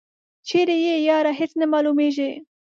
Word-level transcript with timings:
چیری 0.47 0.77
یی 0.85 0.97
یاره 1.07 1.31
هیڅ 1.39 1.51
نه 1.59 1.65
معلومیږي. 1.73 2.31